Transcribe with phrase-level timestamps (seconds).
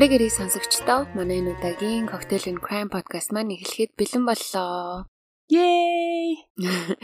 [0.00, 5.04] Амрыг эрийг сонсогчдоо манай энэ удаагийн Cocktail and Crime podcast маань эхлэхэд бэлэн боллоо.
[5.52, 6.40] Yay!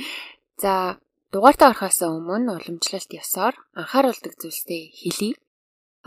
[0.62, 0.96] За,
[1.28, 5.36] дугаартаа орохоос өмнө уламжлалт ёсоор анхааруулдаг зүйлстэй хэлье.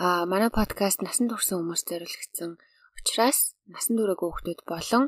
[0.01, 2.57] Аа, манай подкаст насан турш хүмүүс зориулагдсан
[2.97, 5.03] учраас насан туршаагүй хүмүүс болон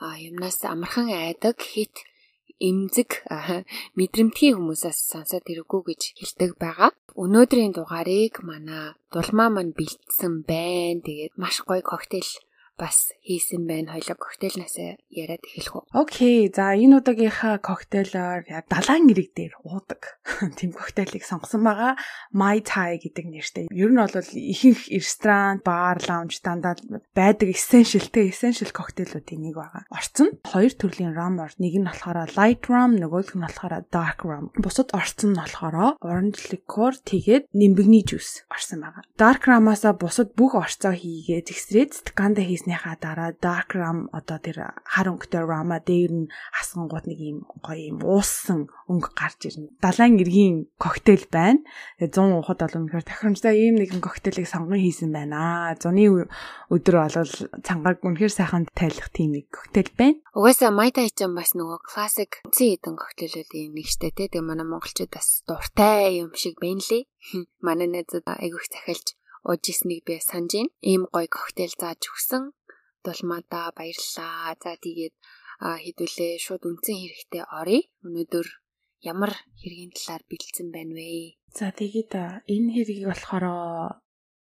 [0.00, 1.92] а юмнаас амархан айдаг хит
[2.60, 3.22] эмзэг
[3.98, 6.90] мэдрэмтгий хүмүүсээс сонсоод ирэггүй гэж хэлдэг байгаа.
[7.14, 11.02] Өнөөдрийн дугаарыг манай дулмаа мань бэлдсэн байна.
[11.02, 12.30] Тэгээд маш гоё коктейл
[12.78, 13.98] бас хийсэн байна.
[13.98, 14.78] Хоёлоо коктейлнаас
[15.10, 15.84] яриад эхлэх үү.
[15.92, 16.48] Окей.
[16.48, 20.22] За энэ удаагийнхаа коктейлоор далайн ирэг дээр уудаг
[20.58, 21.98] тийм коктейлийг сонгосон байгаа.
[22.30, 23.66] My Thai гэдэг нэртэй.
[23.74, 26.78] Ер нь бол ихэнх ресторан, бар, лаунж дандаа
[27.12, 29.82] байдаг essential те essential коктейлүүдийн нэг байгаа.
[29.90, 31.50] Орцсон хоёр төрлийн рам ор.
[31.58, 34.54] Нэг нь болохоор light rum, нөгөөх нь болохоор dark rum.
[34.54, 39.02] Бусад орцсон нь болохоор orange liqueur тэгээд нимбэгний жуус орсон байгаа.
[39.18, 44.76] Dark rum-аасаа бусад бүх орцоо хийгээ зэгсрээд стаканда хийсэн хийснийхаа дараа dark rum одоо тэр
[44.84, 46.28] хар өнгөтэй rama дээр нь
[46.60, 49.72] асгангууд нэг юм гоё юм ууссан өнгө гарч ирнэ.
[49.80, 51.64] Далайн эргийн коктейл байна.
[51.96, 55.72] Тэгээ 100 ухад бол үнэхээр тохиромжтой ийм нэгэн коктейлийг сонгон хийсэн байна.
[55.80, 56.28] Зуны
[56.68, 57.32] өдөр бол
[57.64, 60.20] цангааг үнэхээр сайхан тайлах тийм нэг коктейл байна.
[60.36, 64.28] Угаасаа майта хийчихэн бас нөгөө классик цэн хэдэн коктейлүүдийн нэг штэ тий.
[64.28, 67.08] Тэгээ манай монголчууд бас дуртай юм шиг байна лээ.
[67.64, 69.16] Манай найзууд айгүйх захиалж
[69.48, 70.72] ууж ирснийг би санаж байна.
[70.84, 72.52] Ийм гоё коктейл зааж өгсөн
[73.04, 74.54] дулмаадаа баярлаа.
[74.62, 75.14] За тэгээд
[75.58, 77.82] хэдүүлээ шууд үнцэн хэрэгтэй оръё.
[78.06, 78.46] Өнөөдөр
[79.02, 81.38] ямар хэргийн талаар бэлдсэн байна вэ?
[81.54, 82.12] За тэгээд
[82.46, 83.44] энэ хэргийг болохоор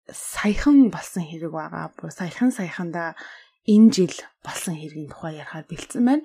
[0.10, 1.94] саяхан болсон хэрэг байгаа.
[1.98, 3.18] Бүр саяхан саяханда
[3.66, 6.24] энэ жил болсон хэргийн тухай ярихаар бэлдсэн байна.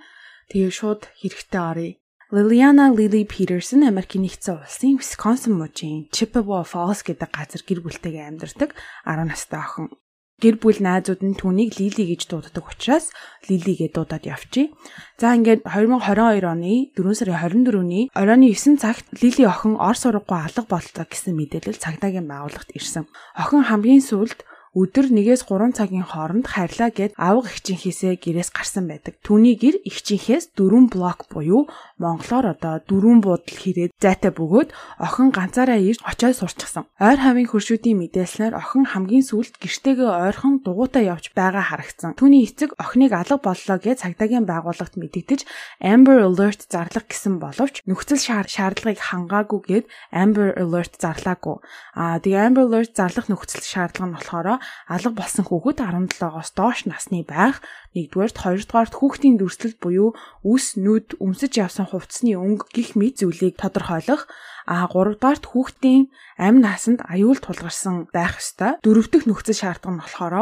[0.52, 1.92] Тэгээ шууд хэрэгтэй оръё.
[2.32, 8.72] Liliana Lily Peterson Америкийн нэгдсэн улсын Wisconsin мужийн Chippewa Falls гэдэг газар гэр бүлтэйгээ амьдардаг
[9.04, 9.92] 10 настай охин
[10.42, 13.14] гэр бүл найзууд нь түүнийг Лили гэж дууддаг учраас
[13.46, 14.74] Лили гэж дуудаад явчих.
[15.22, 20.66] За ингээд 2022 оны 4 сарын 24-ний оройн 9 цагт Лили охин Орос сургууй алга
[20.66, 23.06] боллоо гэсэн мэдээлэл цагдаагийн байгууллагт ирсэн.
[23.38, 24.42] Охин хамгийн сүүлд
[24.72, 29.20] өдөр 1-ээс 3 цагийн хооронд харьлаа гэд авга ихчинхээсээ гэрээс гарсан байдаг.
[29.20, 31.68] Түүний гэр ихчинхээс 4 блок буюу
[32.00, 36.88] монголоор одоо 4 буудал хэрэг зайтай бөгөөд охин ганцаараа ирж очиод сурчсан.
[36.96, 42.16] Ойр хавийн хөршүүдийн мэдээлснээр охин хамгийн сүүлд гэртээгээ ойрхон дугуйтаа явж байгаа харагдсан.
[42.16, 45.44] Түүний эцэг охиныг алга боллоо гэж цагдаагийн байгууллагт мэдэгдэж
[45.84, 49.84] Amber Alert зарлах гэсэн боловч нөхцөл шаардлагыг хангаагүйгээд
[50.16, 51.60] Amber Alert зарлаагүй.
[51.92, 57.22] Аа тэгээ Amber Alert зарлах нөхцөл шаардлага нь болохоор алга болсон хүүхэд 17-оос доош насны
[57.22, 57.62] байх.
[57.94, 64.30] Нэгдүгээрт хоёрдугаарт хүүхдийн дүрслэл буюу үс, нүд, өмсөж явсан хувцсны өнгө гих мэд зүйлийг тодорхойлох.
[64.66, 68.78] А гуравдугаарт хүүхдийн амь насанд аюул тулгарсан байх ёстой.
[68.84, 70.34] Дөрөвдөх нөхцөл шаардлага нь болохоор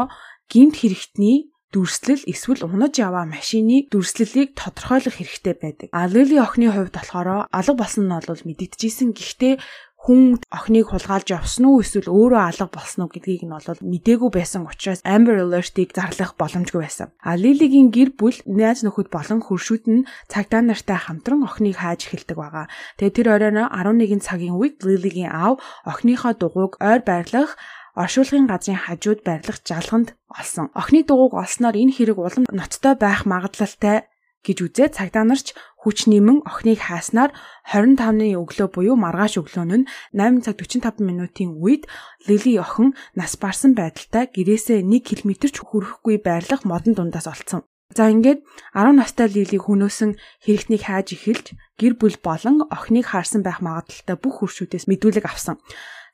[0.51, 5.87] гинт хэрэгтний дүрслэл эсвэл унаж яваа машины дүрслэлийг тодорхойлох хэрэгтэй байдаг.
[5.95, 9.15] А Лили охины хувьд болохоор алга болсон нь бол мэдэгдэжсэн.
[9.15, 9.55] Гэхдээ
[10.01, 14.65] хүн охиныг хулгайлж явсан уу эсвэл өөрөө алга болсон уу гэдгийг нь бол мдээгүй байсан
[14.65, 17.13] учраас Amber Alert-ыг зарлах боломжгүй байсан.
[17.21, 22.33] А Лилигийн гэр бүл найз нөхөд болон хөршүүд нь цагдаа нартай хамтран охиныг хааж эхэлдэг
[22.33, 22.65] байгаа.
[22.97, 27.53] Тэгээ тэр оройно 11 цагийн үед Лилигийн аав охиныхоо дугуйг ойр байрлах
[27.93, 30.73] оршуулгын газрын хажууд байрлах жалганд олсон.
[30.73, 34.07] Охины дугуйг олсноор энэ хэрэг улам ноцтой байх магадлалтай
[34.45, 37.33] гэж үзээ цагдаа нарч хүч нэмэн охиныг хааснаар
[37.69, 41.89] 25-ны өглөө буюу маргааш өглөө нь 8 цаг 45 минутын үед
[42.29, 47.65] Лили охин нас барсан байдалтай гэрээсээ 1 км ч хүрэхгүй байрлах модон дундаас олцсон.
[47.97, 48.45] За ингээд
[48.77, 50.15] 10 настай Лили хөнөөсөн
[50.45, 51.45] хэрэгтнийг хааж эхэлж
[51.81, 55.57] гэр бүл болон охиныг харсан байх магадлалтай бүх хуршүүдээс мэдүүлэг авсан.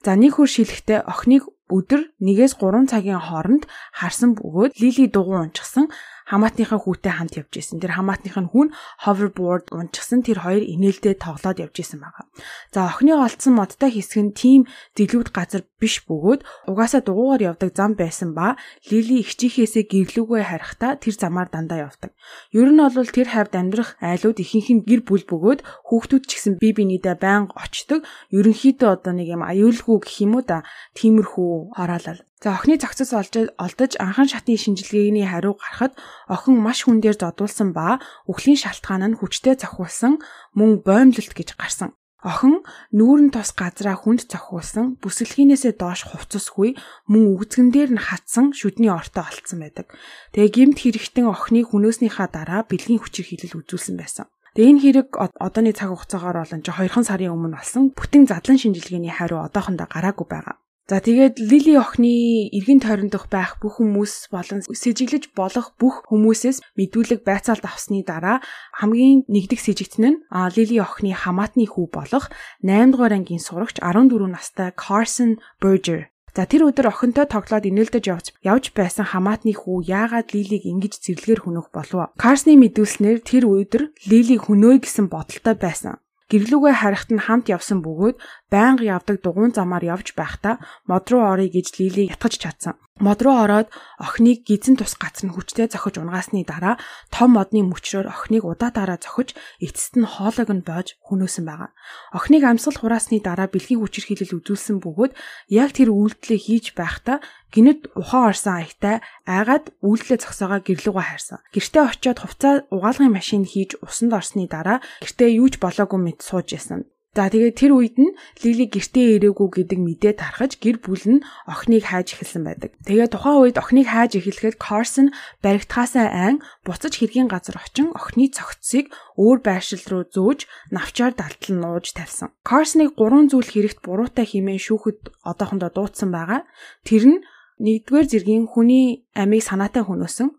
[0.01, 5.91] За нэг хөр шилэхдээ охиныг өдөр 1-ээс 3 цагийн хооронд харсан бөгөөд Лили дугуй унчихсан
[6.27, 7.79] хамаатныхаа хүүтэй хамт явж исэн.
[7.79, 8.75] Тэр хамаатных нь хүн
[9.07, 12.27] hoverboard унчихсан тэр хоёр инээлдээ тоглоод явж исэн байгаа.
[12.75, 14.62] За охины олдсон модтой хэсэг нь тийм
[15.00, 18.59] зэлүүд газар биш бөгөөд угаасаа дугуугаар явдаг зам байсан ба
[18.91, 22.12] Лили ихчийнхээсээ гэрлүүгээ харихтаа тэр замаар дандаа явдаг.
[22.51, 26.53] Ер нь бол тэр хавьд амьдрах айлууд ихэнх нь гэр бүл бөгөөд хүүхдүүд ч гэсэн
[26.59, 28.03] бие биенийдээ байнга очдог.
[28.35, 33.92] Ерөнхийдөө одоо нэг юм аюулгүй гэх юм уу да тиймэрхүү хороолол За охины олж олдож
[33.98, 35.98] анхан шатны шинжилгээний хариу гарахад
[36.30, 37.98] охин маш хүн дээр зодуулсан ба
[38.30, 40.22] үхлийн шалтгаан нь хүчтэй цохиулсан
[40.54, 41.98] мөн боомлолт гэж гарсан.
[42.22, 42.62] Охин
[42.94, 46.78] нүүрэн тус газраа хүнд цохиулсан бүсэлхийнээсээ доош хувцасгүй
[47.10, 49.89] мөн үгзгэн дээр нь хатсан шүдний ортой олцсон байдаг.
[50.38, 54.30] Тэгээ гимт хэрэгтэн охиныг хүнөөснийхаа дараа бэлгийн хүчээр хилэл үзүүлсэн байсан.
[54.54, 59.42] Тэгээ энэ хэрэг одооны цаг хугацаагаар болон 2 сарын өмнө болсон бүтэн задлан шинжилгээний хариу
[59.45, 60.57] одоохондоо гараагүй байгаа.
[60.88, 67.28] За тэгээд Лили охины эргэн тойрондох байх бүх хүмүүс болон сэжиглэж болох бүх хүмүүсээс мэдүүлэг
[67.28, 68.39] байцаалт авсны дараа
[68.72, 70.19] хамгийн нэгдэх сэжигтэн нь
[70.56, 72.31] Лили охины хамаатны хүү болох
[72.63, 78.25] 8 дугаар ангийн сурагч 14 настай Carson Berger За тэр өдөр охинтой тоглоод инээлдэж явж
[78.45, 82.13] явж байсан хамаатны хүү яагаад Лилиг ингэж зэрлэгээр хөнөх болов?
[82.13, 85.98] Карсны мэдүүлснээр тэр өдөр Лилиг хөнөөй гэсэн бодолтой байсан.
[86.31, 88.18] Гэрлүүгээ харихад нь хамт явсан бөгөөд
[88.51, 90.59] байнга явдаг дугуйн замаар явж байхдаа
[90.89, 92.75] мод руу орё гэж Лили ятгаж чадсан.
[92.97, 93.69] Мод руу ороод
[94.01, 96.81] охиныг гизэн тус гацар нь хүчтэй зохиж унгаасны дараа
[97.13, 101.69] том модны мөчрөөр охиныг удаатаараа зохиж эцэст нь хоолойг нь боож хөнөөсөн байгаа.
[102.17, 105.13] Охиныг амьсгал хураасны дараа бэлгийн хүчирхийлэл үзүүлсэн бөгөөд
[105.53, 107.21] яг тэр үйлдэлээ хийж байхдаа
[107.53, 108.95] гинэд ухаан орсон аягтай
[109.29, 111.45] айгаад үйлдэлээ зогсоогоо гэрлүүгөө хайрсан.
[111.53, 116.50] Гэртээ очиод хувцас угаалгын машин хийж усанд орсны дараа гэртээ юу ч болоогүй мэд сууж
[116.57, 116.89] ясан.
[117.17, 118.13] За тэгээд тэр үед нь
[118.45, 122.77] Лили гэртээ ирээгүй гэдэг мэдээ тархаж гэр бүл нь охиныг хайж эхэлсэн байдаг.
[122.85, 125.09] Тэгээд тухайн үед охиныг хайж эхлэхэд Carson
[125.41, 131.97] баригдхаасаа айн буцаж хэргийн газар очин охины цогцсыг өөр байршил руу зөөж навчаар далтал нууж
[131.97, 132.29] тавьсан.
[132.45, 136.45] Carson-ыг гурван зүйл хэрэгт буруутай хэмээн шүүхэд одоохондоо дуудсан байгаа.
[136.85, 137.25] Тэр нь
[137.57, 140.37] нэгдүгээр зэргийн хүний амийг санаатай хөнөөсөн.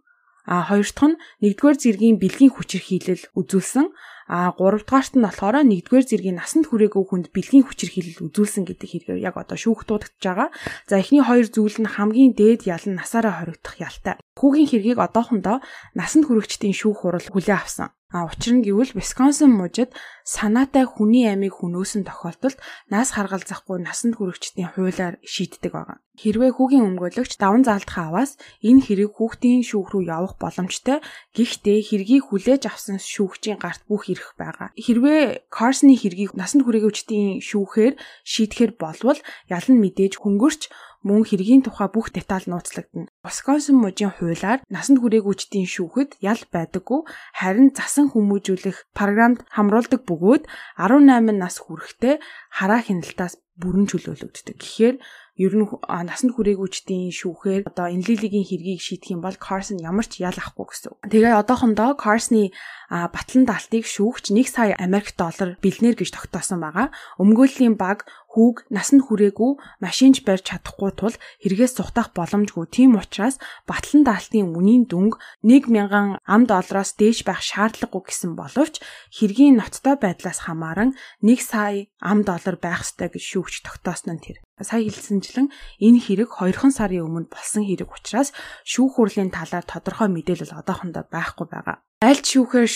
[0.49, 3.93] А хоёр дахь нь нэгдүгээр зэргийн бэлгийн хүчирхийлэл үзүүлсэн.
[4.29, 8.89] А 3 дугаарт нь болохоор 1-р зэргийн насанд хүрээгүй хүнд бэлгийн хүчээр хилэл үзүүлсэн гэдэг
[8.89, 10.49] хэрэгээр яг одоо шүүх дуудагдж байгаа.
[10.89, 14.21] За эхний хоёр зүйл нь хамгийн дээд ял нь насаараа хоригдох ялтай.
[14.37, 15.65] Хүүгийн хэргийг одоохондоо
[15.97, 17.89] насанд хүрэгчдийн шүүх хурал хүлээн авсан.
[18.09, 19.93] А учир нь гэвэл Висконсин мужид
[20.25, 22.57] санаатай хүний амийг хөнөөсөн тохиолдолд
[22.89, 26.01] нас харгалзахгүй насанд хүрэгчдийн хуулиар шийддэг байгаа.
[26.17, 31.05] Хэрвээ хүүгийн өмгөөлөгч даван заалтхаа аваас энэ хэрэг хүүхдийн шүүх рүү явах боломжтой.
[31.37, 34.73] Гэхдээ хэргийг хүлээж авсан шүүгчийн гарт бүх ирэх байгаа.
[34.73, 37.95] Хэрвээ Карсны хэргийг насанд хүрээгүй шүүхээр
[38.25, 39.21] шийдэхэр болвол
[39.53, 40.73] ялан мэдээж хөнгөрч
[41.07, 43.11] мөн хэргийн тухай бүх деталь нууцлагдана.
[43.23, 47.01] Wisconsin мужийн хуулиар насанд хүрээгүйчдийн шүүхэд ял байдаггүй
[47.39, 50.45] харин засан хүмүүжүүлэх програмд хамруулдаг бөгөөд
[50.81, 52.15] 18 нас хүрэхдээ
[52.59, 54.57] хараа хяналтаас бүрэн чөлөөлөгддөг.
[54.59, 54.97] Тэгэхээр
[55.39, 60.19] ер нь насанд хүрээгүйчдийн шүүхээр одоо энэ лилигийн хэргийг шийдэх юм бол Carson ямар ч
[60.23, 60.99] ял авахгүй гэсэн.
[61.11, 62.51] Тэгээ одоохондоо Carson-ы
[62.91, 66.91] батлан даалтыг шүүгч 1 сая Америк доллар бэлнээр гэж тогтоосон байгаа.
[67.23, 72.69] Өмгөөллийн баг хүүг насанд хүрээгүй машинч барьж чадахгүй тул хэрэгээс сухтах боломжгүй.
[72.69, 78.85] Тийм учраас батлан даалтын үнийн дүнг 1000 ам доллароос дээш байх шаардлагагүй гэсэн боловч
[79.17, 80.93] хэргийн ноцтой байдлаас хамааран
[81.25, 85.49] 1 сая ам доллар байх ёстой гэж шүүгч тогтоосон нь тэр сая хэлсэнчлэн
[85.81, 88.35] энэ хэрэг 2хан сарын өмнө болсон хэрэг учраас
[88.67, 91.79] шүүх хурлын талаар тодорхой мэдээлэл одоохондоо байхгүй байгаа.
[91.99, 92.71] Аль шүүхээр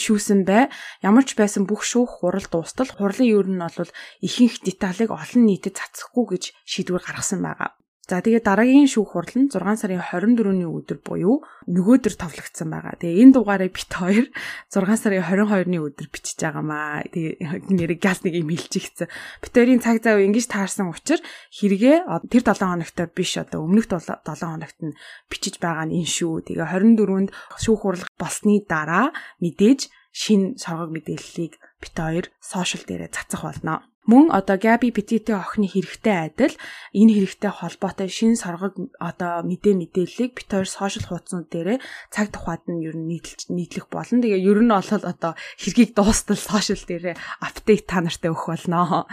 [0.00, 0.72] шүүсэн бай
[1.04, 3.92] ямар ч байсан бүх шүүх хурал дуустал хурлын ер нь бол
[4.24, 7.76] ихэнх деталыг олон нийтэд цацахгүй гэж шийдвэр гаргасан байгаа.
[8.02, 12.98] За тэгээд дараагийн шүүх хурал нь 6 сарын 24-ний өдөр буюу нөгөөдөр товлогдсон байгаа.
[12.98, 14.26] Тэгээ энэ дугаарыг бит хоёр
[14.74, 17.06] 6 сарын 22-ны өдөр бичиж байгаамаа.
[17.06, 19.06] Тэгээ нэрийг газ нэг юм хэлчихсэн.
[19.06, 21.22] Бит хоёрын цаг зав ингэж таарсан учраас
[21.54, 24.98] хэрэгээ тэр 7 хоногтой биш одоо өмнөх 7 хоногт нь
[25.30, 26.42] бичиж байгаа нь энэ шүү.
[26.42, 27.30] Тэгээ 24-нд
[27.62, 33.86] шүүх хурал болсны дараа мэдээж шин соргог мэдээллийг бит хоёр сошиал дээрээ цацах болно.
[34.10, 36.54] Мөн одоо Габи Петитийн охины хэрэгтэй адил
[36.90, 41.78] энэ хэрэгтэй холбоотой шин соргог одоо мэдээ мэдээллийг бит хоёр сошиал хуудаснууд дээрээ
[42.10, 44.18] цаг тухайд нь ер нь нийтлж нийтлэх болно.
[44.18, 47.14] Тэгээ ер нь бол одоо хэргийг дуустал сошиал дээрээ
[47.46, 49.06] апдейт та нартай өгөх болно.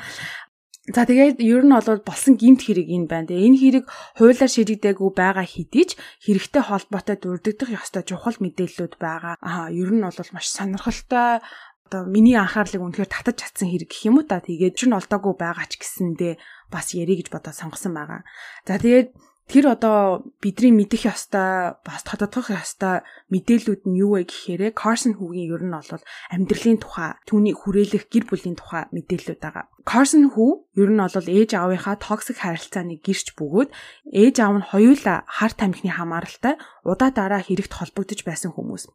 [0.90, 3.30] За тэгээд ер нь бол болсон гимт хэрэг энэ байна.
[3.30, 3.86] Тэгээ энэ хэрэг
[4.18, 5.92] хуулиар шийдэгдээгүй байгаа хэдий ч
[6.26, 9.38] хэрэгтэй холбоотой дурддах ёстой чухал мэдээллүүд байгаа.
[9.38, 11.46] Аа ер нь бол маш сонирхолтой
[11.90, 15.66] одоо миний анхаарлыг үнэхээр татаж чадсан хэрэг гэх юм уу та тэгээд чинь олдоогүй байгаа
[15.66, 16.38] ч гэсэндээ
[16.70, 18.22] бас ярих гэж бодоод сонгосон байгаа.
[18.70, 19.18] За тэгээд
[19.50, 23.02] тэр одоо бидний мэдэх ёстой бас тодотгох ёстой
[23.34, 28.30] мэдээлүүд нь юу вэ гэхээр Carson хүүгийн ер нь бол амьдралын тухай, түүний хүрээлэх гэр
[28.30, 29.66] бүлийн тухай мэдээлэлүүд байгаа.
[29.90, 33.74] Carson хүү ер нь бол ээж аавынхаа токсик харилцааны гэрч бөгөөд
[34.14, 38.86] ээж аав нь хоёулаа хар тамхины хамааралтай удаа дараа хэрэгт холбогдож байсан хүмүүс.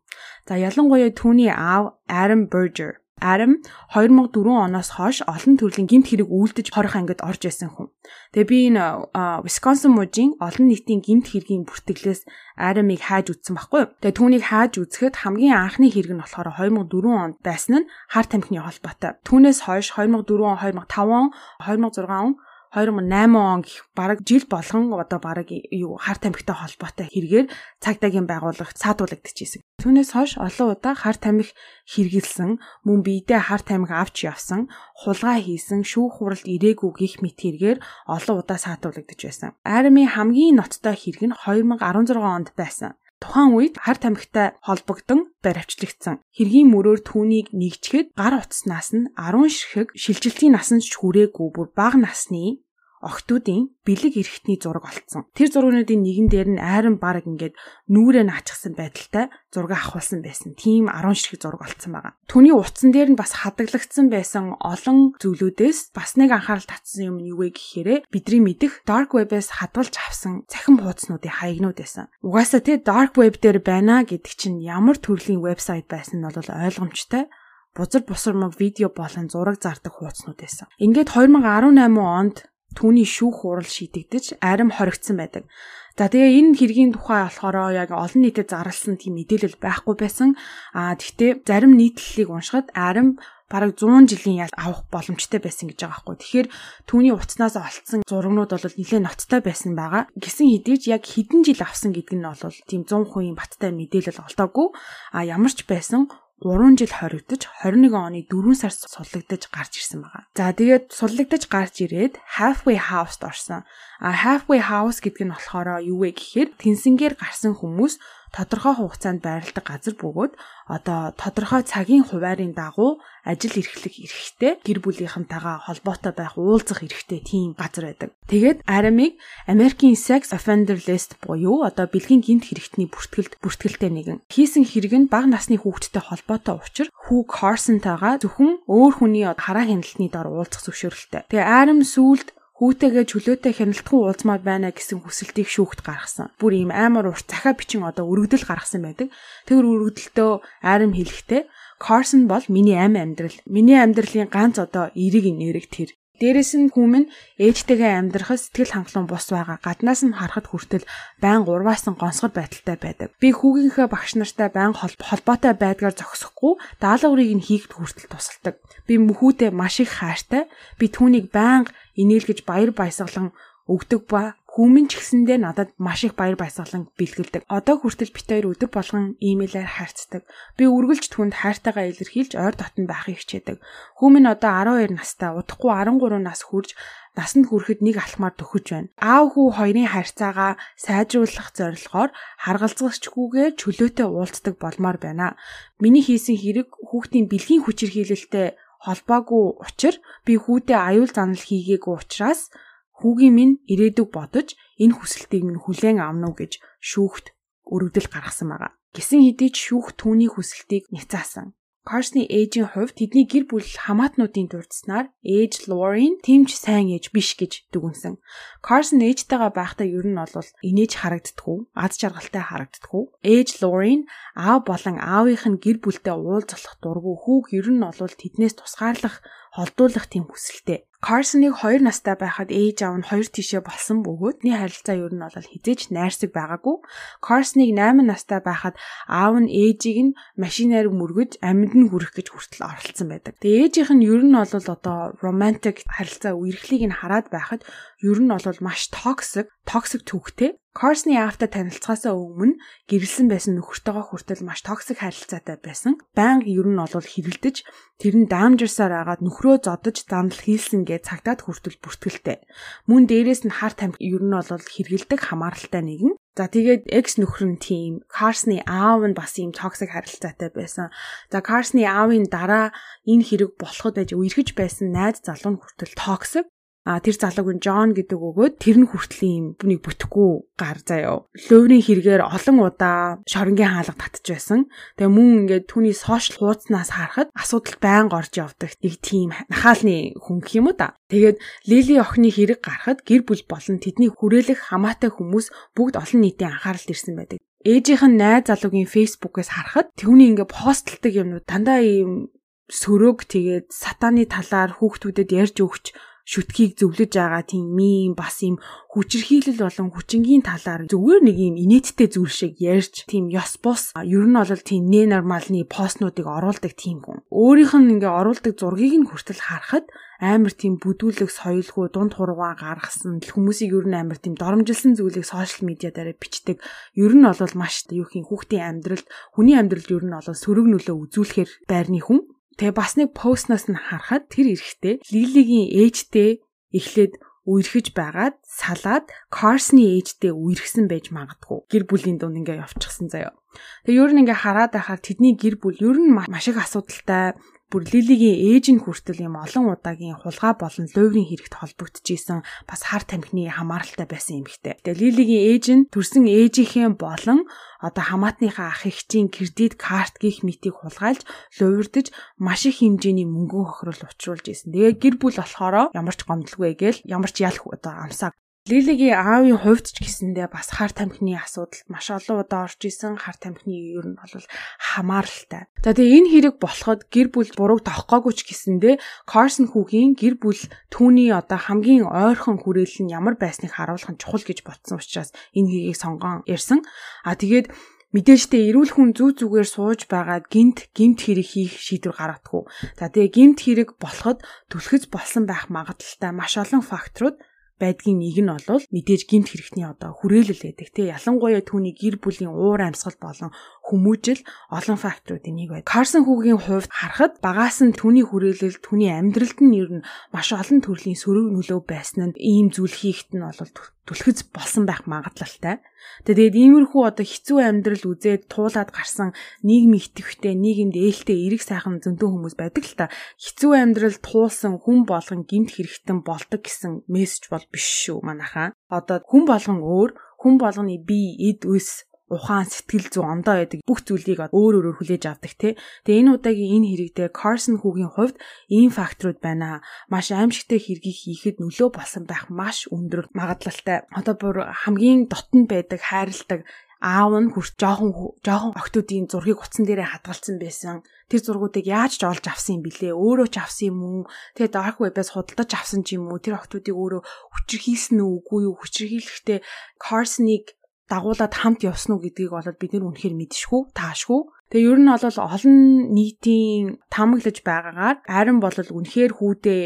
[0.46, 3.62] За ялангуяа түүний аав Aaron Berger Арим
[3.94, 4.34] 2004
[4.66, 7.88] оноос хойш олон төрлийн гэмт хэрэг үйлдэж хорих ангид орж исэн хүн.
[8.34, 9.06] Тэгээ би энэ
[9.46, 12.26] Wisconsin мужийн олон нийтийн гэмт хэргийн бүртгэлээс
[12.58, 13.90] Аримыг хайж үзсэн байхгүй юу?
[14.02, 18.60] Тэгээ түүнийг хайж үзэхэд хамгийн анхны хэрэг нь болохоор 2004 онд байсан нь хар тамхины
[18.66, 19.16] холбоотой.
[19.22, 21.26] Түүнээс хойш 2004 он, 2005 он,
[21.62, 22.34] 2006 он
[22.74, 27.46] 2008 он гэх бараг жил болгон одоо бараг юу харт тамхитай холбоотой хэрэгээр
[27.78, 29.62] цагдаагийн байгууллага цаадуулагдчихсэн.
[29.78, 31.54] Түүнээс хойш олон удаа харт тамхи
[31.86, 34.66] хэрэгэлсэн, мөн биедээ харт тамхи авч явсан,
[35.06, 37.78] хулгай хийсэн, шүүх хуралд ирээгүй гих мэт хэрэгээр
[38.10, 39.54] олон удаа цаадуулагдж байсан.
[39.62, 42.98] Арми хамгийн ноцтой хэрэг нь 2016 онд байсан.
[43.24, 46.20] Тухайн үед хар тамхитай холбогдсон баривчлагдсан.
[46.36, 51.96] Хэргийн мөрөөр түүнийг нэгчгэд гар утаснаас нь 10 ширхэг шилжилтийн насанд ч хүрээгүй бүр бага
[52.04, 52.60] насны
[53.04, 55.28] охтуудын бэлэг эрэхтний зураг олцсон.
[55.36, 57.52] Тэр зургуудын нэгэн дээр нь айрон бараг ингээд
[57.92, 60.56] нүүрээ наачсан байдалтай зураг авахулсан байсан.
[60.56, 62.16] Тийм 10 ширхэг зураг олцсон байгаа.
[62.26, 67.28] Түүний утсан дээр нь бас хадгалагдсан байсан олон зүйлүүдээс бас нэг анхаарал татсан юм нь
[67.28, 72.08] юу вэ гэхээр бидний мэдих dark web-ээс хадгалж авсан цахим хуудаснуудын хаягнууд байсан.
[72.24, 77.28] Угаасаа тий dark web дээр байна гэдэг чинь ямар төрлийн вебсайт байсан нь бол ойлгомжтой
[77.74, 80.68] бузар бусармаг видео болон зураг зардаг хуудаснууд байсан.
[80.78, 82.36] Ингээд 2018 онд
[82.74, 85.46] түүний шүүх хурал шийдэгдэж арим хоригдсан байдаг.
[85.94, 90.34] За тэгээ энэ хэргийн тухай болохоор яг олон нийтэд зарласан тийм мэдээлэл байхгүй байсан.
[90.74, 96.02] Аа тэгтээ зарим нийтлэлийг уншихад арим бараг 100 жилийн ял авах боломжтой байсан гэж байгаа
[96.02, 96.18] байхгүй.
[96.18, 96.48] Тэгэхээр
[96.90, 100.10] түүний утаснаас олцсон зурагнууд бол нэлээд ноцтой байсан байгаа.
[100.18, 104.68] Гисэн хэдий ч яг хэдэн жил авсан гэдэг нь бол тийм 100% баттай мэдээлэл олдоогүй.
[105.14, 106.10] А ямар ч байсан
[106.44, 110.28] 3 жил хоригдож 21 оны 4 сард суllагдаж гарч ирсэн байгаа.
[110.36, 113.64] За тэгээд суllагдаж гарч ирээд halfway house-д орсон.
[114.00, 117.98] А halfway house гэдэг нь болохоор юу вэ гэхээр тэнсэнгээр гарсан хүмүүс
[118.34, 120.32] тодорхой хугацаанд байрладаг газар бөгөөд
[120.66, 127.54] одоо тодорхой цагийн хуваарийн дагуу ажил эрхлэх эрхтэй гэр бүлийнхэнтэйгээ холбоотой байх уулзах эрхтэй тийм
[127.54, 128.10] газар байдаг.
[128.26, 129.14] Тэгээд Арамиг
[129.46, 134.18] Америкийн sex offender list буюу одоо бэлгийн гинт хэрэгтний бүртгэлд бүртгэлтэй нэгэн.
[134.26, 140.10] Хийсэн хэрэг нь бага насны хүүхэдтэй холбоотой учраас хүү Carson-тайгаа зөвхөн өөр хүний хараа хяналтны
[140.10, 141.30] дор уулзах зөвшөөрөлтэй.
[141.30, 142.34] Тэгээ Арам сүүлд
[142.64, 146.32] хүүтэйгээ чөлөөтэй хяналтхан уулзмаар байна гэсэн хүсэлтийг шүүхт гаргасан.
[146.40, 149.12] Бүр ийм амар урт захаа бичин одоо өргөдөл гаргасан байдаг.
[149.44, 151.44] Тэр өргөдөлтөө арим хэлэхдээ
[151.84, 153.36] Carson бол миний амь амьдрал.
[153.44, 155.92] Миний амьдралын ганц одоо эерэг нэрэг тэр.
[156.24, 159.60] Дээрэс нь хүмүн ээжтэйгээ амьдрахад сэтгэл хангалуун бус байгаа.
[159.60, 160.88] Гаднаас нь харахад хүртэл
[161.20, 163.12] байн гурваасан гонсгор байдалтай байдаг.
[163.20, 168.56] Би хүүгийнхээ багш нартай байн холбоотой байдгаар зогсохгүй даалгаврыг нь хийхэд хүртэл тусалдаг.
[168.88, 170.48] Би мөхүүтэй маш их хайртай.
[170.80, 173.36] Би түүнийг байнга инээлгэж баяр баясгалан
[173.68, 177.42] өгдөг ба Хүмүн ч гэсэндээ надад маш их баяр баясгалан бэлгэлдэг.
[177.50, 180.22] Одоо хүртэл бит хоёр өдөр болгон имэйлээр харьцдаг.
[180.54, 183.58] Би үргэлж түнд хайртайгаа илэрхийлж ойр дотн байхыг хичээдэг.
[183.98, 186.70] Хүмүн одоо 12 настай, удахгүй 13 нас хүрж
[187.18, 188.94] насанд хүрэхэд нэг алхмаар төхөж байна.
[189.02, 192.10] Аав хүү хоёрын харьцаагаа сайжруулах зорилгоор
[192.46, 195.34] харгалзахчгүйгээр чөлөөтэй уулздаг болмоор байна.
[195.82, 198.54] Миний хийсэн хэрэг хүүхдийн бэлгийн хүчирхийлэлтэй
[198.86, 202.54] холбоогүй учраа би хүүтэй аюул занал хийгээгүй учраас
[202.98, 204.48] Хүүгийн минь ирээдүг бодож
[204.82, 207.26] энэ хүсэлтийг минь хүлээн авна уу гэж шүүхт
[207.74, 208.72] өргөдөл гаргасан байгаа.
[208.94, 211.58] Гисэн хэдий ч шүүх түүний хүсэлтийг няцаасан.
[211.84, 217.68] Карсны ээжийн хувьд тэдний гэр бүл хамаатнуудын дурдснаар ээж Лорин тэмч сайн ээж биш гэж
[217.76, 218.16] дүгнсэн.
[218.64, 223.04] Карсон ээжтэйгээ байхдаа ер нь бол инээж харагддаггүй, ад жаргалтай харагддаггүй.
[223.20, 228.56] Ээж Лорин аав болон аавынх нь гэр бүлтэй уулзах дурггүй хүүг ер нь бол тэднээс
[228.56, 229.20] тусгаарлах
[229.52, 230.88] холдуулах тийм хүсэлтэй.
[231.04, 235.36] Карсоныг 2 настай байхад ээж аав нь хоёр тишээ болсон бөгөөдний харилцаа ер нь бол
[235.52, 236.80] хизээч найрсаг байгаагүй.
[237.20, 242.64] Карсоныг 8 настай байхад аав нь ээжийг нь машинаар мөргөж амьд нь хүрэх гэж хүртэл
[242.72, 243.36] оролцсон байдаг.
[243.36, 247.60] Тэгээ ээжийнх нь ер нь бол одоо romantic харилцаа үерхлийг нь хараад байхад
[248.04, 250.60] ер нь бол маш токсик, токсик түүхтэй.
[250.74, 252.58] Корсны аавтай танилцахаасаа өмнө
[252.90, 256.02] гэрэлсэн байсан нөхөртөөгөө хүртэл маш токсик харилцаатай байсан.
[256.18, 257.56] Байнга ер нь бол хэрэлдэж
[258.02, 262.42] тэр нь даамжирсаар агаад нөхрөө зодож зандал хийлсэн гэж цагтаад хүртэл бүртгэлтэй.
[262.90, 266.18] Мөн дээрээс нь хар тамхи ер нь бол хэргэлдэг хамааралтай нэгэн.
[266.34, 270.90] За тэгээд экс нөхөр нь тийм Карсны аав нь бас ийм токсик харилцаатай байсан.
[271.30, 272.74] За Карсны аавын дараа
[273.06, 276.50] энэ хэрэг болоход байж үерхэж байсан найз залуу нь хүртэл токсик
[276.84, 281.24] А тэр залууг нь Джон гэдэг өгөөд тэр нь хүртэл юм бүнийг бүтэхгүй гар заяо.
[281.32, 284.68] Лөөврийн хэрэгээр олон удаа шоронгийн хаалга татж байсан.
[285.00, 288.76] Тэгээ мөн ингээд түүний сошиал хуудаснаас харахад асуудал байнга орж явдаг.
[288.84, 290.92] Нэг тийм нахаалны хүн гэх юм уу та.
[291.08, 296.52] Тэгээд Лили охины хэрэг гарахад гэр бүл болон тэдний хүрээлэх хамаатай хүмүүс бүгд олон нийтийн
[296.52, 297.40] анхааралд ирсэн байдаг.
[297.64, 302.28] Ээжийнх нь найз залуугийн фейсбુકээс харахад түүний ингээд постлдаг юмнууд дандаа ийм
[302.68, 308.56] сөрөг тэгээд сатаны талаар хүүхдүүдэд ярьж өгч шүтгийг зөвлөж байгаа тийм мим бас юм
[308.92, 314.24] хүчирхийлэл болон хүчингийн талаар зүгээр нэг юм инээдтэй зүйл шиг ярьж тийм ёс бус ер
[314.24, 317.20] нь бол тийм нэ нормалны постнуудыг оруулдаг тийм хүн.
[317.28, 319.84] Өөрийнх нь ингээ оруулдаг зургийг нь хүртэл харахад
[320.24, 325.68] амар тийм бүдүүлэг соёлгүй дунд хуруугаа гаргасан хүмүүсийг ер нь амар тийм доромжилсан зүйлийг сошиал
[325.68, 326.56] медиа дээр бичдэг.
[326.96, 330.96] Ер нь бол маш юу хин хүүхдийн амьдралд хүний амьдралд ер нь бол сөрөг нөлөө
[331.04, 332.24] үзүүлэхээр байрны хүн
[332.58, 340.00] Тэгээ бас нэг постноос нь харахад тэр эрэхтэй Лилигийн ээжтэй эхлээд үерхэж байгаад салаад Карсны
[340.00, 341.68] ээжтэй үерхсэн байж магадгүй.
[341.68, 343.36] Гэр бүлийн дунд ингээ явчихсан заяа.
[343.84, 347.36] Тэгээ ер нь ингээ хараад байхаар тэдний гэр бүл ер нь маш их асуудалтай
[347.72, 353.02] бүр Лилигийн ээж нь хүртэл юм олон удаагийн хулгай болон лойврын хэрэгт холбогдчихсэн бас хар
[353.02, 354.78] тамхины хамааралтай байсан эмэгтэй.
[354.84, 357.48] Тэгээ Лилигийн ээж нь төрсэн ээжийнхээ болон
[357.82, 361.24] одоо хамаатныхаа ах эгчийн кредит карт гих мэтийг хулгайлж
[361.58, 364.72] луурдж маш их хэмжээний мөнгөн хохирол учруулж исэн.
[364.72, 368.32] Тэгээ гэр бүл болохоор ямар ч гомдлгүй гээл ямар ч ялх одоо амсаа
[368.64, 373.36] Лилигийн аавын хувьд ч гэсэндээ бас хар тамхины асуудалд маш олон удаа орж исэн хар
[373.36, 374.32] тамхины ер нь бол
[374.80, 375.68] хамааралтай.
[375.84, 378.96] За тэгээ энэ хэрэг болоход гэр бүл буруу тоххоогүй ч гэсэндээ
[379.28, 380.56] Карсон хүүгийн гэр бүл
[380.88, 385.68] түүний одоо хамгийн ойрхон хүрээлэл нь ямар байсныг харуулах нь чухал гэж ботсон учраас энэ
[385.68, 386.80] хэргийг сонгон ярьсан.
[387.20, 387.68] А тэгээд
[388.16, 392.64] мэдээжтэй эрүүл хүн зүг зүгээр сууж байгаад гинт гинт хэрэг хийх шийдвэр гаргадаггүй.
[392.96, 394.40] За тэгээ гинт хэрэг болоход
[394.72, 397.36] түлхэц болсон байх магадлалтай маш олон факторууд
[397.84, 402.48] байдгийн нэг нь бол мэдээж гинт хэрэгтний одоо хүрээлэл байдаг тий ялангуяа түүний гэр бүлийн
[402.48, 403.52] уур амьсгал болон
[403.84, 404.40] хүмүүжил
[404.72, 405.84] олон факторуудын нэг байд.
[405.84, 410.80] Карсон хүүгийн хувьд харахад багаас нь түүний хүрээлэл түүний амьдралд нь ер нь маш олон
[410.80, 413.60] төрлийн сөрөг нөлөө байсан нь ийм зүйл хийхэд нь бол
[414.08, 415.80] түлхэц болсон байх магадлалтай.
[416.28, 419.32] Тэгээд иймэрхүү одоо хэцүү амьдрал үзээд туулаад гарсан
[419.64, 423.06] нийгэм итгэвчтэй, нийгэмд ээлтэй эрэг сайхан зөндөө хүмүүс байдаг л та.
[423.40, 428.76] Хэцүү амьдрал туулсан хүн болгон гимт хэрэгтэн болдог гэсэн мессеж бол биш шүү манайхаа.
[428.92, 434.00] Одоо хүн болгон өөр, хүн болгоны бие, эд үс ухаан сэтгэл зүй ондоо байдаг бүх
[434.08, 435.72] зүйлийг өөр өөрөөр хүлээж авдаг тий.
[436.08, 438.36] Тэгээ энэ удаагийн энэ хэрэг дээр Carson хүүгийн хувьд
[438.72, 439.84] ийм факторууд байна.
[440.08, 444.08] Маш аимшигтай хэргийг хийхэд нөлөө болсон байх маш өндөр магадлалтай.
[444.08, 446.64] Одоо бүр хамгийн дотн байдаг хайрладаг
[447.04, 451.04] аав нь хүрч жоохон жоохон охтуудын зургийг утсан дээрээ хадгалсан байсан.
[451.28, 453.12] Тэр зургуудыг яаж ч олж авсан юм бilé?
[453.12, 454.22] Өөрөө ч авсан юм уу?
[454.56, 456.40] Тэгээ dark web-ээс худалдаж авсан ч юм уу?
[456.40, 457.20] Тэр охтуудыг өөрөө
[457.52, 458.74] хүчрхийлсэн үү үгүй юу?
[458.80, 459.60] Хүчрхийлэхдээ
[460.00, 460.64] Carson-ыг
[461.10, 464.40] дагуулад хамт явсан уу гэдгийг болоод бид нэр үнэхээр мэдшгүй таашгүй.
[464.72, 465.76] Тэгээ ер нь бол олон
[466.16, 469.82] нийтийн таамаглаж байгаагаар арин бол үнэхээр хүүдээ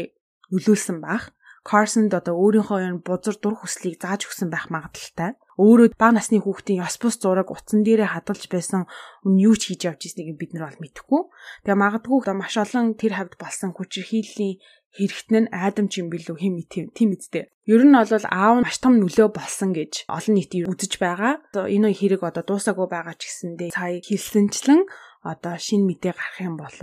[0.51, 1.35] нөлөөлсөн байх.
[1.67, 5.35] Карсонд одоо өөрийнхөө энэ бузар дур хүслийг зааж өгсөн байх магадлалтай.
[5.59, 8.87] Өөрөө бага насны хүүхдийн ёс бус зураг утсан дээрээ хадгалж байсан
[9.27, 11.21] үн юу ч хийж явж ирснийг бид нар бол мэдэхгүй.
[11.67, 14.55] Тэгээ магадгүй маш олон тэр хавьд болсон хүчирхийллийн
[14.97, 17.49] хэрэгтэн нь айдамч юм билүү хэм тийм үсттэй.
[17.69, 21.43] Ер нь бол аав нь маш том нөлөө болсон гэж олон нийт үзэж байгаа.
[21.53, 24.81] Энэ хэрэг одоо дуусаагүй байгаа ч гэсэндээ сая хэлсэнчлэн
[25.21, 26.73] одоо шин мэдээ гарах юм бол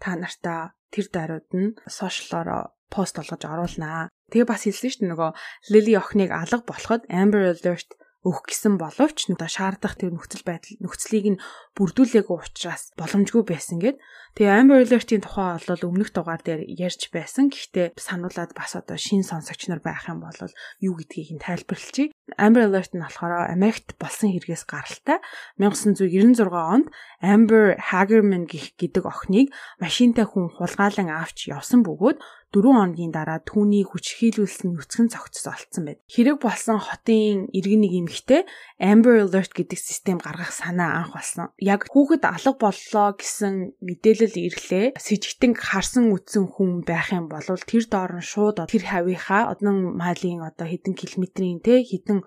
[0.00, 4.10] та нартаа тэр даруйд нь сошиалороо пост болгож оруулнаа.
[4.30, 5.30] Тэгээ бас хэлсэн шүү дээ нөгөө
[5.70, 11.26] Лили охиныг алга болоход Amber Alert өгөх гэсэн боловч одоо шаардах тэр нөхцөл байдал нөхцөлийг
[11.36, 13.96] нь бүрдүүлээгүй учраас боломжгүй байсан гэд.
[14.36, 17.48] Тэгээ Amber Alert-ийн тухай бол өмнөх дугаар дээр ярьж байсан.
[17.48, 20.36] Гэхдээ сануулад бас одоо шин сонсогч нар байх юм бол
[20.84, 22.12] юу гэдгийг нь тайлбарлчихъя.
[22.36, 25.18] Amber Alert нь болохоор Америкт болсон хэрэгээс гаралтай
[25.58, 26.86] 1996 онд
[27.22, 29.48] Amber Hagerman гэх гэдэг охиныг
[29.80, 32.18] машинтай хүн хулгайлан авч явсан бөгөөд
[32.50, 36.02] 4 хоногийн дараа түүний хүчрхийлүүлсэн нүцгэн цогцос олцсон байд.
[36.10, 38.42] Хэрэг болсон хотын иргэн нэг эмэгтэй
[38.82, 41.54] Amber Alert гэдэг систем гаргах санаа анх болсон.
[41.62, 44.86] Яг хүүхэд алга боллоо гэсэн мэдээлэл ирлээ.
[44.98, 50.42] Сэжигтэн харсан үтсэн хүн байх юм бол тэр доор нь шууд тэр хавийнхаа одон майлын
[50.42, 52.19] одоо хэдэн километрийн те хэдэн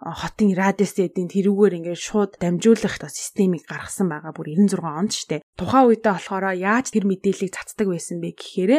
[0.00, 5.44] хотын радиус эдийн тэрүүгээр ингээд шууд дамжуулах системийг гаргасан байгаа бүр 96 онд штэ.
[5.60, 8.72] Тухайн үедээ болохоор яаж тэр мэдээллийг цацдаг байсан бэ гэхээр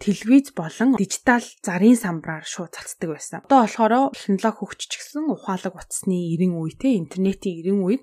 [0.00, 3.44] телевиз болон дижитал зарын самбараар шууд цацдаг байсан.
[3.44, 8.02] Одоо болохоор технологи хөгжчихсэн ухаалаг утасны 90 үе те интернетийн 90 үед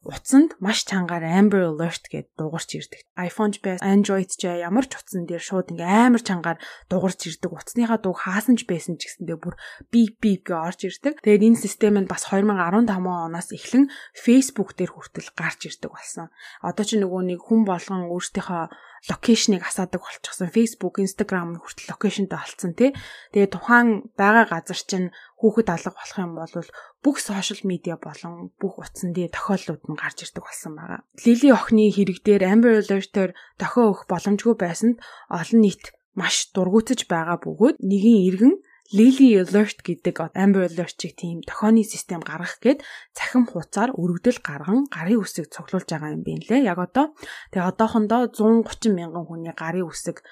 [0.00, 3.04] утсанд маш чангаар Amber Alert гэдэг дуугарч ирдэг.
[3.20, 6.58] iPhone ч байс, Android ч ямар ч утсан дээр шууд ингээ амар чангаар
[6.88, 7.52] дуугарч ирдэг.
[7.52, 9.60] Утасныхаа дууг хаасан ч байсан ч гэсэндээ бүр
[9.92, 11.20] beep beep гэж орж ирдэг.
[11.20, 16.32] Тэгээд энэ систем нь бас 2015 оноос эхлэн Facebook дээр хүртэл гарч ирдэг болсон.
[16.64, 18.72] Одоо ч нөгөө нэг хүн болгон өөрсдийнхөө
[19.08, 20.52] локейшнийг асаадаг болчихсон.
[20.52, 22.90] Facebook, Instagram хүртэл локейшнтэй олцсон тий.
[23.32, 25.08] Тэгээ тухайн байгаа газар чинь
[25.40, 26.68] хүүхэд алга болох юм бол
[27.00, 31.00] бүх сошиал медиа болон бүх утсан дээр тохиолдлууд нь гарч ирдэг болсон байгаа.
[31.24, 35.00] Лили охины хэрэг дээр Amber Alert-ээр дохио өгөх боломжгүй байсанд
[35.32, 38.54] олон нийт маш дургуутж байгаа бөгөөд нэгin иргэн
[38.90, 42.82] Lily Alert гэдэг Amber Alert-ийг тийм тохионы систем гаргах гээд
[43.14, 46.66] цахим хуцаар өргөдөл гарган гарын үсэг цуглуулж байгаа юм байна лээ.
[46.66, 47.14] Яг одоо
[47.54, 50.26] тэгээ одоохондоо 130 мянган хүний гарын үсэг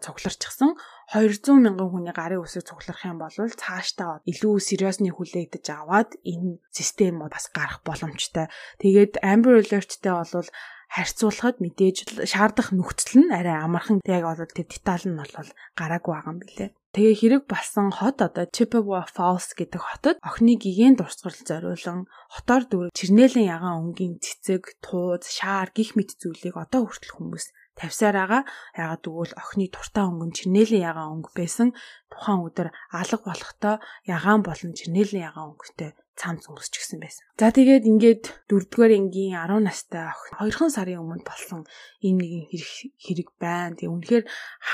[0.00, 0.80] цугларчихсан.
[1.12, 7.20] 200 мянган хүний гарын үсэг цугларах юм бол цаашдаа илүү сериосны хүлээгдэж аваад энэ систем
[7.28, 8.48] бас гарах боломжтой.
[8.80, 10.48] Тэгээд Amber Alert-тэй бол
[10.88, 14.00] харьцуулахад мэдээж шаардах нөхцөл нь арай амархан.
[14.08, 16.79] Яг бол тэр деталь нь бол гараагүй байгаа юм билээ.
[16.90, 22.98] Тэгээ хэрэг болсон хот одоо Chippewa Falls гэдэг хотод охины гигэн дурсгал зориулан хотоор дүүрэг
[22.98, 28.42] Чирнэлийн ягаан өнгийн цэцэг, тууз, шаар гих мэт зүйлийг одоо хүртэл хүмүүс тавьсаар байгаа.
[28.74, 31.68] Ягаад гэвэл охины туртаа өнгөн Чирнэлийн ягаан өнгө байсан.
[32.10, 33.74] Тухайн өдөр алга болохдоо
[34.10, 37.22] ягаан болон Чирнэлийн ягаан өнгөтэй цамц өнгөсч гисэн байсан.
[37.38, 41.64] За тэгээд ингээд 4-р ангийн 10 настай охин 2хан сарын өмнө болсон
[42.02, 43.78] ийм нэгэн хэрэг хэрэг байна.
[43.78, 44.24] Тэгээ үнэхээр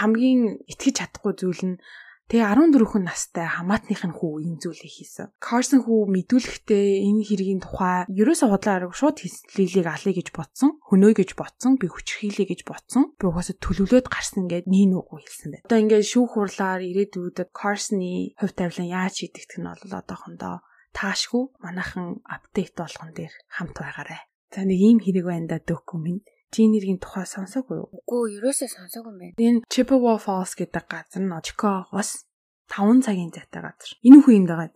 [0.00, 1.78] хамгийн итгэж чадахгүй зүйл нь
[2.26, 5.30] Тэгээ 14 настай хамаатных нь хүү ийм зүйлийг хийсэн.
[5.38, 9.22] Карсон хүү мэдүүлэхдээ энэ хэргийн тухай ерөөсөө худлаа арга шууд
[9.54, 13.14] Лилиг алъя гэж ботсон, хөнөө гэж ботсон, би хүчрхийлье гэж ботсон.
[13.14, 15.66] Би угаасаа төлөвлөөд гарсан гэд нийн үгүй хэлсэн байна.
[15.70, 20.66] Одоо ингээд шүүх хурлаар ирээдүйд Карсны хувь тавилан яаж шийдэгдэх нь бол одоохондоо
[20.98, 24.26] таашгүй манайхан апдейт болгон дээр хамт байгаарай.
[24.50, 26.26] За нэг ийм хэрэг байна да дөөхгүй минь.
[26.56, 27.92] Чи нэргийн тухай сонсоогүй юу?
[28.00, 29.36] Үгүй, ерөөсөө сонсоогүй юм байна.
[29.36, 32.24] Энэ Chippewa Falls гэдэг газар нь Chicago-гоос
[32.72, 33.92] 5 цагийн зайтай газар.
[34.00, 34.72] Энэ хүн юм байгаа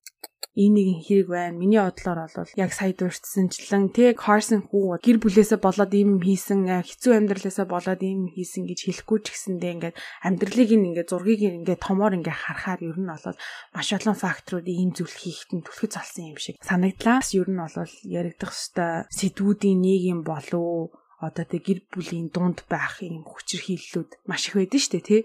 [0.60, 1.56] нэгэн хэрэг байна.
[1.56, 7.16] Миний бодлоор бол яг сая дурдсанчлан тэг Carson хүү гэр бүлээсээ болоод ийм хийсэн хэцүү
[7.16, 12.44] амьдралаасаа болоод ийм хийсэн гэж хэлэхгүй ч гэсэндээ ингээд амьдралыг ингээд зургийг ингээд томоор ингээд
[12.44, 13.40] харахаар ер нь бол
[13.72, 17.24] маш олон факторууд ийм зүйл хийхэд нь түлхэж залсан юм шиг санагдлаа.
[17.32, 17.72] Ер нь бол
[18.04, 24.48] яригдах хэвээр сэдвүүдийн нэг юм болов одоо тэг гэр бүлийн дунд байх юм хүчирхийллүүд маш
[24.48, 25.22] их байдаг шүү дээ тий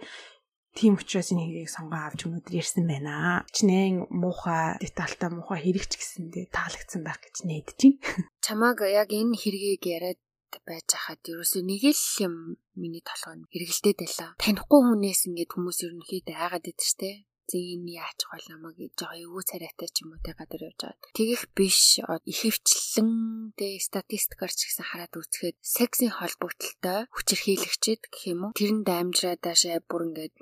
[0.76, 3.48] Тийм учраас энэ хэрийг сонгоо авч өнөөдөр ярьсан байна.
[3.56, 8.04] Чинээ муухай детальтай муухай хэрэгч гэсэндээ таалагдсан байх гэж найдаж байна.
[8.44, 10.20] Чамааг яг энэ хэргийг яриад
[10.68, 12.36] байж хаад ерөөсөө нэг л юм
[12.76, 14.30] миний толгойд хэрэгэлдээд байлаа.
[14.36, 17.12] Танихгүй хүнээс ингээд хүмүүс ерөнхийдөө айгаад идэв штэ
[17.50, 21.14] зин яач гол намайг жоо эвгүй царайтай ч юм уу те гадар явж байгаа.
[21.18, 23.12] Тэгэх биш ихэвчлэн
[23.60, 29.80] тэ статистикаар ч гэсэн хараад үзэхэд сексийн холбогдлолтой хүчирхийлэгчэд гэх юм уу тэрэнд амжираа даашаа
[29.86, 30.36] бүр ингээд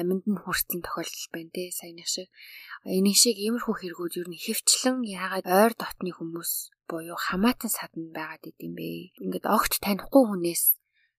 [0.00, 2.28] аминд нь хүрсэн тохиолдол байна те саяны шиг.
[2.82, 6.52] Эний шиг иймэрхүү хэрэгүүд ер нь ихэвчлэн яагаад ойр дотны хүмүүс
[6.90, 9.14] буюу хамаатан садна байгаад идэм бэ.
[9.22, 10.64] Ингээд огт танихгүй хүнээс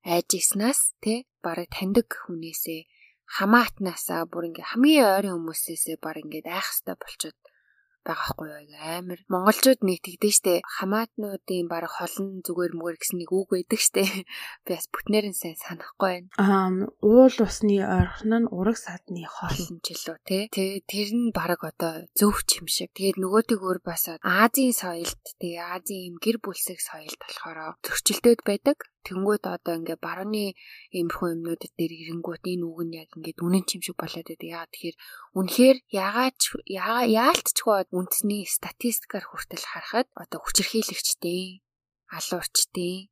[0.04, 2.82] айж иснаас те барыг таньдаг хүнээсээ
[3.38, 7.38] хамаатнаасаа бүр ингээ хамгийн ойрын хүмүүсээсээ баг ингээд айх хэвээр болчиход
[8.04, 8.60] байгаа хгүй юу
[9.00, 9.20] амар.
[9.32, 10.54] Монголчууд нэг тэгдэж штэ.
[10.76, 14.04] Хамаатнуудын баг холн зүгээр мүгээр гэсэн нэг үг байдаг штэ.
[14.68, 16.30] Би бас бүтнээр нь сайн санахгүй байна.
[16.36, 16.68] Аа
[17.00, 20.52] уул усны ойрхон нь ураг садны холн ч лөө те.
[20.52, 22.92] Тэр нь баг одоо зөв юм шиг.
[22.92, 28.78] Тэгээд нөгөөтөг өөр бас Азийн соёлд тэгээ Азийн юм гэр бүлсэг соёлд болохоор зөрчилдөд байдаг
[29.08, 30.46] Тэнгүүд одоо ингээ барууны
[30.96, 34.48] иймэрхүү юмнууд дээр ирэнгүүт энэ үг нь яг ингээ үнэн чим шиг болоод байдаг.
[34.48, 34.98] Яагаад тэгэхээр
[35.38, 36.40] үнэхээр ягаад
[37.24, 41.62] яалтчгүй үндэсний статистикаар хүртэл харахад одоо хүчирхийлэгчдийн
[42.18, 43.10] алуурчдын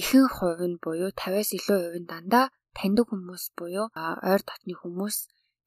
[0.00, 3.86] ихэнх хувь нь буюу 50-аас илүү хувь нь дандаа таньдаг хүмүүс буюу
[4.30, 5.16] ойр дотны хүмүүс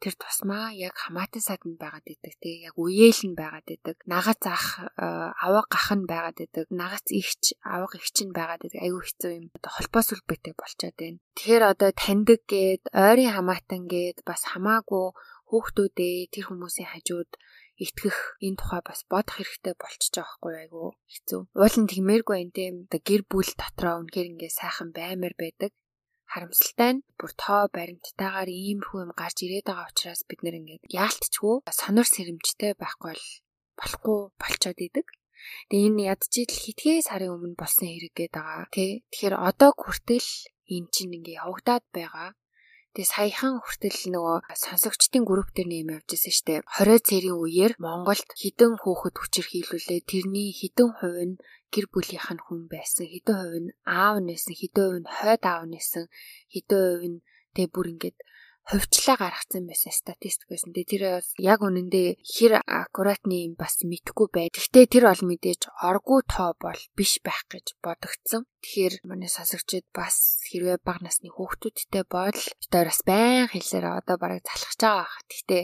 [0.02, 2.50] тэр тусмаа яг хамаатан саднд байгаад идэг те.
[2.70, 3.98] Яг үеэл нь байгаад идэг.
[4.06, 6.66] Нагац ах аваа гах нь байгаад идэг.
[6.70, 8.82] Нагац ихч аваа ихч нь байгаад идэг.
[8.82, 9.46] Айгүй хэцүү юм.
[9.58, 11.20] Одоо холбоос үлбэтэй болчиход байна.
[11.38, 15.06] Тэгэхээр одоо таньдаг гээд ойрын хамаатан гээд бас хамаагүй
[15.50, 17.32] хүүхдүүдээ тэр хүмүүсийн хажууд
[17.78, 21.42] итгэх энэ тухай бас бодох хэрэгтэй болчихж байгаа хгүй айгүй хэцүү.
[21.62, 25.72] Уул нь тэгмээргүй энэ тийм гэр бүл дотроо үнэхээр ингээ сайхан баймар байдаг
[26.32, 31.56] харамсалтай нь бүр тоо баримттайгаар иймэрхүү юм гарч ирээд байгаа учраас бид нэр ингээд яалтчгүй
[31.80, 33.26] сонор сэрэмжтэй байхгүй бол
[33.80, 35.08] болохгүй болчоод идэг.
[35.70, 38.92] Тэгээ энэ ядчил хитгэе сарын өмнө болсон хэрэг гээд байгаа тий.
[39.12, 40.30] Тэгэхээр одоо хүртэл
[40.76, 42.30] эн чинь ингээ явагдаад байгаа.
[42.98, 46.66] Тэгээ саяхан хүртэл нөгөө сонсогчдын групп дээр нэм явж ирсэн штэ.
[46.82, 50.02] 20 цэрийн үеэр Монголд хідэн хүүхэд хүчирхийлүүлээ.
[50.10, 51.36] Тэрний хідэн хувь нь
[51.70, 53.06] гэр бүлийнх нь хүн байсан.
[53.06, 56.06] Хідэн хувь нь аав нэсэн, хідэн хувь нь хойд аав нэсэн,
[56.50, 57.18] хідэн хувь нь
[57.54, 58.18] тэгээ бүр ингээд
[58.68, 60.76] хувьчлаа гаргацсан байсан статистик байсан.
[60.76, 64.48] Тэгээ тэр бас яг үнэндээ хэр аккуратны юм бас мэдэхгүй бай.
[64.52, 68.44] Гэхдээ тэр бол мэдээж оргуу тоо бол биш байх гэж бодогдсон.
[68.60, 74.80] Тэгэхээр манай сонсогчид бас хэрвээ бага насны хүүхдүүдтэй бол бас байн хэлсээр одоо бараг залхаж
[74.84, 75.16] байгаа бах.
[75.32, 75.64] Гэхдээ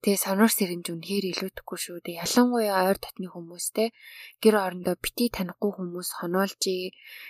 [0.00, 2.00] Тэгээ сонор сэрэмж үнэхээр илүүдэхгүй шүү.
[2.00, 3.92] Тэгээ ялангуяа ойр дотны хүмүүстэй
[4.40, 6.56] гэр орондоо бити танихгүй хүмүүс хоноолж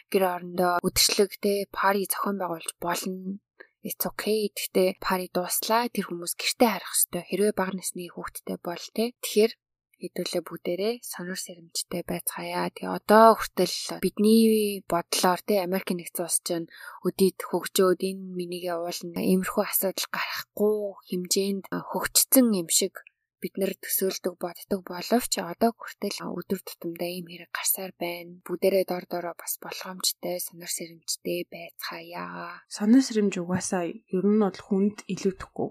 [0.06, 3.42] гэр орондоо үдшилэг те пари зохион байгуулж болно
[3.86, 4.50] it's okay.
[4.52, 9.04] Гэхдээ пари дууслаа тэр хүмүүс гэртээ харах хэвээр хэрвээ бага насны хүүхэдтэй бол те.
[9.22, 9.52] Тэгэхээр
[10.00, 12.72] хэдүүлээ бүгдээрээ сонор сэрэмжтэй байцгаая.
[12.72, 16.72] Тэгээ одоо хүртэл бидний бодлоор те Америк нэгдсэн улс чинь
[17.04, 20.76] өдийд хөгжөөд энэ минийгээ уулна иймэрхүү асуудал гарахгүй
[21.08, 23.04] хэмжээнд хөгжцсөн юм шиг
[23.40, 28.38] бид нэр төсөөлдөг боддог боловч одоо хүртэл өдөр тутамдаа ийм хэрэг гарсаар байна.
[28.44, 32.60] Бүгдээрээ дор дороо бас болгоомжтой, сонор сэрэмжтэй байцгаая.
[32.68, 35.70] Сонор сэрэмж угаасаа ер нь бол хүнд илүүдэхгүй.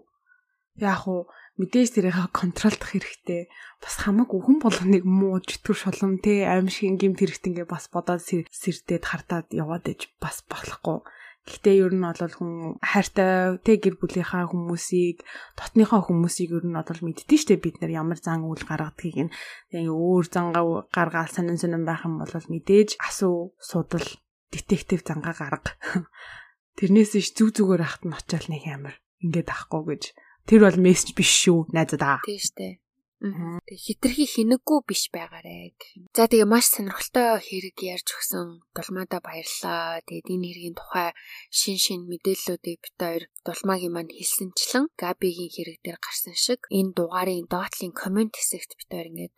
[0.80, 1.28] Яг уу
[1.60, 3.52] мэдээж тэрийг контролдох хэрэгтэй.
[3.84, 9.04] Бас хамаагүй хүн болгоныг муу житгүр шулам те аимшиг гимт хэрэгт ингээ бас бодоод сэрдээд
[9.04, 11.04] хартаад яваад иж бас болохгүй.
[11.50, 15.26] Гэхдээ ер нь бол хүн хайртай тэ гэр бүлийнхаа хүмүүсийг
[15.58, 19.34] дотныхоо хүмүүсийг ер нь бол мэддэн штэ бид нар ямар зан үйл гаргадгийг нь
[19.74, 24.06] тэгээ өөр зангаа гаргаал сонин сонин байх юм бол мэдээж асуу судал
[24.54, 25.74] детектив зангаа гарга.
[26.78, 30.04] Тэрнээс иш зүг зүгээр ахт нь очиал нэг амар ингээд ахгүй гэж
[30.50, 32.26] Тэр бол мессеж биш шүү найзадаа.
[32.26, 32.82] Тийм штэ.
[33.20, 36.08] Тэг хитрхи хинэггүй биш байгаарэ гэх.
[36.16, 40.00] За тэгээ маш сонирхолтой хэрэг ярьж өгсөн дулмаада баярлаа.
[40.08, 41.12] Тэгээд энэ хэргийн тухай
[41.52, 47.52] шин шин мэдээллүүдийг бит хоёр дулмаагийн маань хэлсэнчлэн Габигийн хэрэг дээр гарсан шиг энэ дугаарын
[47.52, 49.36] доотлын комент хэсэгт бит хоёр ингээд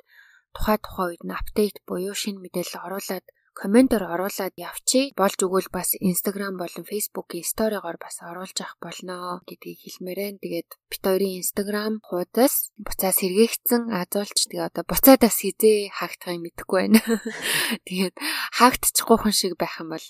[0.54, 5.12] тухай тухай үед нь апдейт буюу шин мэдээлэл оруулаад комментор оруулаад явчих.
[5.20, 10.40] Болж өгвөл бас Instagram болон Facebook-ийн сторигоор бас оруулж авах болно гэдгийг хэлмээрэн.
[10.40, 17.02] Тэгээд бит хоёрын Instagram хуудас буцаас сэргээгцэн азуулч тэгээ одоо буцаадаас хизээ хаагдахыг мэдэхгүй байна.
[17.88, 18.16] Тэгээд
[18.58, 20.08] хаагдчихгүйхэн шиг байх юм бол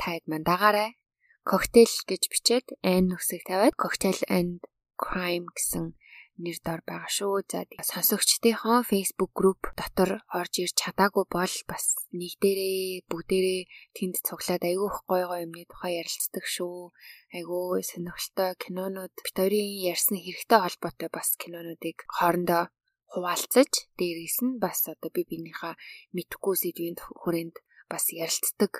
[0.00, 0.96] таад мань дагаарай.
[1.42, 4.62] Коктейл гэж бичээд N нүсэг тавиад Cocktail and
[4.94, 5.98] Crime гэсэн
[6.44, 7.34] нэр дор байгаа шүү.
[7.48, 13.60] За сонсогчдийнхоо Facebook group дотор орж ирж чадаагүй бол бас нэг дээрээ бүгдээрээ
[13.96, 16.90] тэнд цуглаад айгүй их гой гой юмны тухай ярилцдаг шүү.
[17.36, 22.64] Айгүй сонирхолтой кинонууд бит хоёрын ярьсан хэрэгтэй холбоотой бас кинонуудыг хоорондоо
[23.12, 25.74] хуваалцаж дээрээс нь бас одоо би биенийхээ
[26.16, 27.56] мэдхгүй сэдвийн хүрээнд
[27.92, 28.72] бас ярилцдаг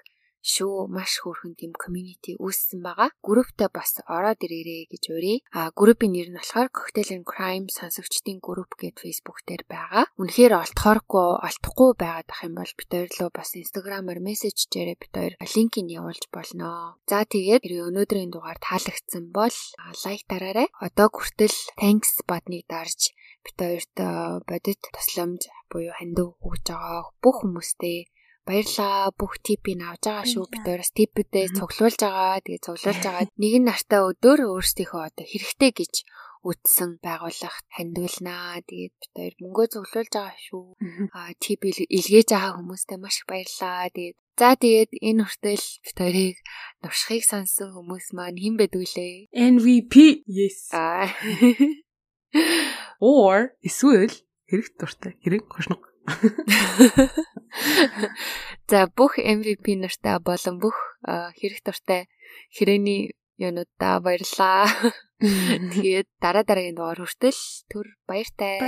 [0.42, 3.14] шүү маш хөөрхөн тийм community үүссэн байгаа.
[3.22, 5.38] Групптэй бас ороод ирээрэй гэж урья.
[5.54, 10.10] А группийн нэр нь болохоор Cocktail and Crime сонсогчдын групп гэд Facebook дээр байгаа.
[10.18, 15.12] Үнэхээр олдохооргүй олдохгүй байгаад ах юм бол бид хоёр руу бас Instagram-аар мессеж дээрээ бид
[15.14, 16.98] хоёр линкийг явуулж болно.
[17.06, 19.56] За тэгээд хэрвээ өнөөдрийн дугаар таалагдсан бол
[20.04, 20.68] лайк дараарай.
[20.82, 23.14] Одоо хүртэл thanks бадныг дарж
[23.46, 23.96] бид хоёрт
[24.48, 27.98] бодит тусламж буюу хандив өгж байгаа бүх хүмүүстээ
[28.48, 33.54] баярлаа бүх типийг авж байгаа шүү бид өөрөөс типүүдээ цуглуулж байгаа тэгээ цуглуулж байгаа нэг
[33.58, 35.94] нь нартай өдөр өөрсдийнхөө одоо хэрэгтэй гэж
[36.42, 38.58] үтсэн байгууллагт хандуулнаа.
[38.66, 40.66] Тэгээд бид хоёр мөнгөө цуглуулж байгаа шүү.
[41.14, 43.86] Аа тип илгээж байгаа хүмүүстээ маш их баярлаа.
[43.94, 46.38] Тэгээд за тэгээд энэ хүртэл бид хоёрыг
[46.82, 49.14] нуршихыг сонсон хүмүүс маань хэн бэдгүүлээ?
[49.30, 49.94] MVP.
[50.26, 50.74] Yes.
[52.98, 54.14] Or эсвэл
[54.50, 55.91] хэрэг дуртай, хэрэг хошног
[58.70, 60.74] За бүх MVP нартай болон бүх
[61.38, 62.08] хэрэг дуртай
[62.50, 64.66] хэрээний юунуудаа баярлаа.
[65.72, 67.38] Тэгээд дараа дараагийн дугаар хүртэл
[67.70, 68.58] түр баяртай.